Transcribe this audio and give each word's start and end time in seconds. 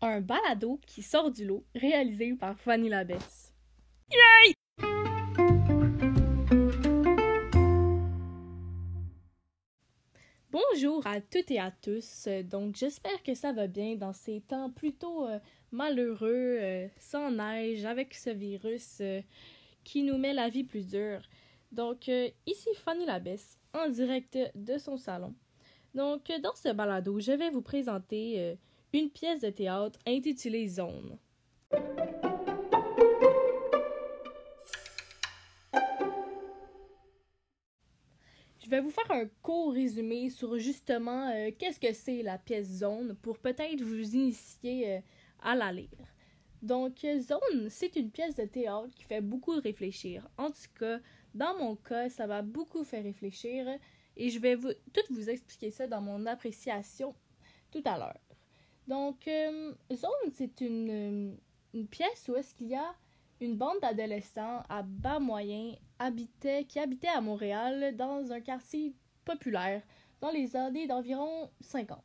un 0.00 0.20
balado 0.20 0.80
qui 0.86 1.02
sort 1.02 1.30
du 1.30 1.44
lot, 1.44 1.64
réalisé 1.74 2.34
par 2.34 2.58
Fanny 2.58 2.88
Labesse. 2.88 3.52
Yay! 4.10 4.54
Bonjour 10.50 11.06
à 11.06 11.20
toutes 11.20 11.50
et 11.50 11.58
à 11.58 11.70
tous. 11.70 12.28
Donc, 12.44 12.76
j'espère 12.76 13.22
que 13.22 13.34
ça 13.34 13.52
va 13.52 13.66
bien 13.66 13.96
dans 13.96 14.12
ces 14.12 14.40
temps 14.40 14.70
plutôt 14.70 15.26
euh, 15.26 15.38
malheureux, 15.72 16.58
euh, 16.60 16.88
sans 16.98 17.30
neige, 17.30 17.84
avec 17.84 18.14
ce 18.14 18.30
virus 18.30 18.98
euh, 19.00 19.20
qui 19.84 20.02
nous 20.02 20.16
met 20.16 20.32
la 20.32 20.48
vie 20.48 20.64
plus 20.64 20.86
dure. 20.86 21.20
Donc, 21.72 22.08
ici 22.46 22.68
Fanny 22.76 23.04
Labesse, 23.04 23.58
en 23.74 23.88
direct 23.88 24.38
de 24.54 24.78
son 24.78 24.96
salon. 24.96 25.34
Donc, 25.94 26.32
dans 26.42 26.54
ce 26.54 26.72
balado, 26.72 27.20
je 27.20 27.32
vais 27.32 27.50
vous 27.50 27.60
présenter 27.60 28.56
une 28.92 29.10
pièce 29.10 29.40
de 29.42 29.50
théâtre 29.50 29.98
intitulée 30.06 30.68
Zone. 30.68 31.18
Je 38.60 38.70
vais 38.70 38.80
vous 38.80 38.90
faire 38.90 39.10
un 39.10 39.26
court 39.42 39.72
résumé 39.72 40.30
sur 40.30 40.58
justement 40.58 41.30
euh, 41.30 41.50
qu'est-ce 41.58 41.80
que 41.80 41.92
c'est 41.92 42.22
la 42.22 42.38
pièce 42.38 42.68
Zone 42.68 43.14
pour 43.22 43.38
peut-être 43.38 43.82
vous 43.82 44.14
initier 44.14 44.96
euh, 44.96 45.00
à 45.42 45.54
la 45.54 45.72
lire. 45.72 45.88
Donc, 46.60 47.06
Zone, 47.20 47.70
c'est 47.70 47.96
une 47.96 48.10
pièce 48.10 48.34
de 48.34 48.44
théâtre 48.44 48.90
qui 48.94 49.04
fait 49.04 49.20
beaucoup 49.20 49.52
réfléchir. 49.60 50.28
En 50.36 50.50
tout 50.50 50.68
cas, 50.78 50.98
dans 51.34 51.56
mon 51.56 51.76
cas, 51.76 52.08
ça 52.08 52.26
m'a 52.26 52.42
beaucoup 52.42 52.84
fait 52.84 53.00
réfléchir 53.00 53.66
et 54.16 54.28
je 54.28 54.38
vais 54.38 54.56
tout 54.56 55.14
vous 55.14 55.30
expliquer 55.30 55.70
ça 55.70 55.86
dans 55.86 56.00
mon 56.00 56.26
appréciation 56.26 57.14
tout 57.70 57.82
à 57.84 57.96
l'heure. 57.96 58.27
Donc, 58.88 59.28
euh, 59.28 59.74
Zone, 59.92 60.32
c'est 60.32 60.62
une, 60.62 61.36
une, 61.74 61.86
pièce 61.88 62.28
où 62.28 62.36
est-ce 62.36 62.54
qu'il 62.54 62.68
y 62.68 62.74
a 62.74 62.94
une 63.38 63.54
bande 63.54 63.78
d'adolescents 63.82 64.62
à 64.70 64.82
bas 64.82 65.18
moyens 65.18 65.76
habitait, 65.98 66.64
qui 66.64 66.78
habitaient 66.78 67.08
à 67.08 67.20
Montréal 67.20 67.94
dans 67.96 68.32
un 68.32 68.40
quartier 68.40 68.94
populaire 69.26 69.82
dans 70.22 70.30
les 70.30 70.56
années 70.56 70.86
d'environ 70.86 71.50
50. 71.60 72.02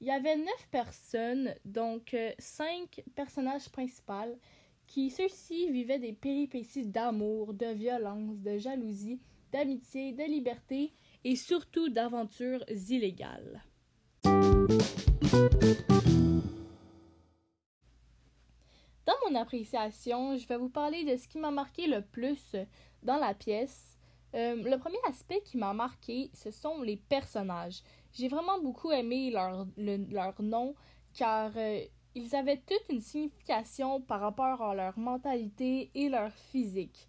Il 0.00 0.06
y 0.06 0.12
avait 0.12 0.36
neuf 0.36 0.68
personnes, 0.70 1.54
donc 1.64 2.14
euh, 2.14 2.30
cinq 2.38 3.02
personnages 3.16 3.68
principaux, 3.68 4.38
qui 4.86 5.10
ceux-ci 5.10 5.70
vivaient 5.72 5.98
des 5.98 6.12
péripéties 6.12 6.86
d'amour, 6.86 7.52
de 7.52 7.66
violence, 7.66 8.40
de 8.42 8.58
jalousie, 8.58 9.20
d'amitié, 9.50 10.12
de 10.12 10.22
liberté 10.22 10.92
et 11.24 11.34
surtout 11.34 11.88
d'aventures 11.88 12.64
illégales. 12.68 13.62
Dans 15.32 15.38
mon 19.26 19.34
appréciation, 19.34 20.36
je 20.36 20.46
vais 20.46 20.58
vous 20.58 20.68
parler 20.68 21.04
de 21.04 21.16
ce 21.16 21.26
qui 21.26 21.38
m'a 21.38 21.50
marqué 21.50 21.86
le 21.86 22.02
plus 22.02 22.54
dans 23.02 23.16
la 23.16 23.32
pièce. 23.32 23.96
Euh, 24.34 24.56
le 24.56 24.76
premier 24.76 24.98
aspect 25.08 25.40
qui 25.42 25.56
m'a 25.56 25.72
marqué, 25.72 26.30
ce 26.34 26.50
sont 26.50 26.82
les 26.82 26.98
personnages. 26.98 27.82
J'ai 28.12 28.28
vraiment 28.28 28.60
beaucoup 28.60 28.90
aimé 28.92 29.30
leur, 29.30 29.66
leur 29.78 30.42
nom 30.42 30.74
car 31.14 31.50
euh, 31.56 31.80
ils 32.14 32.36
avaient 32.36 32.60
toute 32.66 32.84
une 32.90 33.00
signification 33.00 34.02
par 34.02 34.20
rapport 34.20 34.60
à 34.60 34.74
leur 34.74 34.98
mentalité 34.98 35.90
et 35.94 36.10
leur 36.10 36.30
physique. 36.30 37.08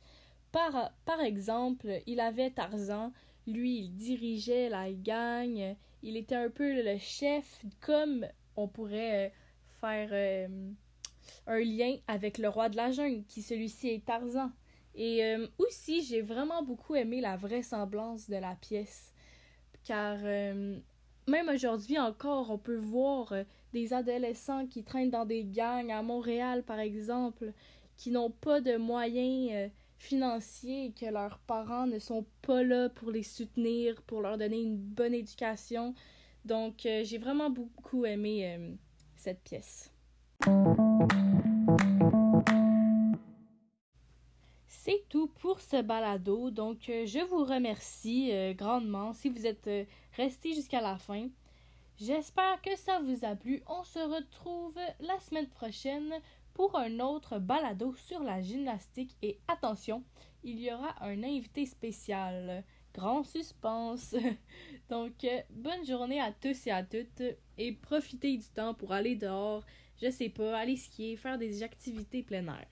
Par 0.53 1.19
exemple, 1.19 2.01
il 2.05 2.21
avait 2.21 2.51
Tarzan, 2.51 3.11
lui 3.47 3.79
il 3.79 3.95
dirigeait 3.95 4.69
la 4.69 4.91
gang, 4.91 5.75
il 6.03 6.17
était 6.17 6.35
un 6.35 6.49
peu 6.49 6.81
le 6.83 6.97
chef, 6.97 7.61
comme 7.81 8.25
on 8.55 8.67
pourrait 8.67 9.27
euh, 9.27 9.29
faire 9.79 10.09
euh, 10.11 10.69
un 11.47 11.59
lien 11.59 11.95
avec 12.07 12.37
le 12.37 12.49
roi 12.49 12.69
de 12.69 12.75
la 12.75 12.91
jungle, 12.91 13.23
qui 13.25 13.41
celui-ci 13.41 13.89
est 13.89 14.05
Tarzan. 14.05 14.51
Et 14.95 15.23
euh, 15.23 15.47
aussi, 15.57 16.03
j'ai 16.03 16.21
vraiment 16.21 16.61
beaucoup 16.61 16.95
aimé 16.95 17.21
la 17.21 17.37
vraisemblance 17.37 18.29
de 18.29 18.35
la 18.35 18.55
pièce, 18.55 19.11
car 19.83 20.19
même 21.27 21.49
aujourd'hui 21.49 21.97
encore, 21.97 22.51
on 22.51 22.57
peut 22.57 22.77
voir 22.77 23.33
des 23.73 23.91
adolescents 23.93 24.67
qui 24.67 24.83
traînent 24.83 25.09
dans 25.09 25.25
des 25.25 25.43
gangs 25.43 25.91
à 25.91 26.03
Montréal, 26.03 26.63
par 26.63 26.79
exemple, 26.79 27.51
qui 27.97 28.11
n'ont 28.11 28.29
pas 28.29 28.61
de 28.61 28.77
moyens 28.77 29.71
financiers 30.03 30.85
et 30.85 30.91
que 30.91 31.05
leurs 31.05 31.39
parents 31.39 31.87
ne 31.87 31.97
sont 31.97 32.25
pas 32.41 32.61
là 32.61 32.89
pour 32.89 33.09
les 33.09 33.23
soutenir, 33.23 34.01
pour 34.03 34.21
leur 34.21 34.37
donner 34.37 34.61
une 34.61 34.77
bonne 34.77 35.13
éducation. 35.13 35.95
Donc, 36.43 36.85
euh, 36.85 37.03
j'ai 37.05 37.17
vraiment 37.17 37.49
beaucoup 37.49 38.05
aimé 38.05 38.53
euh, 38.53 38.73
cette 39.15 39.41
pièce. 39.43 39.91
C'est 44.67 45.05
tout 45.07 45.27
pour 45.39 45.61
ce 45.61 45.81
balado. 45.81 46.51
Donc, 46.51 46.89
euh, 46.89 47.05
je 47.05 47.19
vous 47.19 47.45
remercie 47.45 48.31
grandement 48.55 49.13
si 49.13 49.29
vous 49.29 49.47
êtes 49.47 49.69
restés 50.17 50.53
jusqu'à 50.53 50.81
la 50.81 50.97
fin. 50.97 51.29
J'espère 51.97 52.61
que 52.61 52.75
ça 52.75 52.99
vous 52.99 53.23
a 53.23 53.35
plu. 53.35 53.61
On 53.67 53.83
se 53.83 53.99
retrouve 53.99 54.77
la 54.99 55.17
semaine 55.21 55.47
prochaine 55.47 56.11
pour 56.53 56.77
un 56.77 56.99
autre 56.99 57.39
balado 57.39 57.93
sur 57.95 58.23
la 58.23 58.41
gymnastique. 58.41 59.15
Et 59.21 59.39
attention, 59.47 60.03
il 60.43 60.59
y 60.59 60.71
aura 60.71 60.95
un 61.01 61.23
invité 61.23 61.65
spécial. 61.65 62.63
Grand 62.93 63.23
suspense. 63.23 64.15
Donc, 64.89 65.23
euh, 65.23 65.41
bonne 65.49 65.85
journée 65.85 66.19
à 66.19 66.31
tous 66.31 66.67
et 66.67 66.71
à 66.71 66.83
toutes 66.83 67.23
et 67.57 67.71
profitez 67.73 68.37
du 68.37 68.47
temps 68.47 68.73
pour 68.73 68.91
aller 68.91 69.15
dehors, 69.15 69.63
je 70.01 70.11
sais 70.11 70.29
pas, 70.29 70.57
aller 70.57 70.77
skier, 70.77 71.15
faire 71.17 71.37
des 71.37 71.63
activités 71.63 72.21
plein 72.21 72.45
air. 72.47 72.67